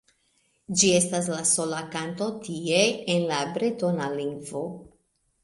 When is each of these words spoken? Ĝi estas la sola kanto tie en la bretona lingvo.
Ĝi 0.83 0.87
estas 0.99 1.29
la 1.33 1.43
sola 1.49 1.81
kanto 1.97 2.31
tie 2.47 2.81
en 3.17 3.29
la 3.33 3.43
bretona 3.59 4.09
lingvo. 4.17 4.65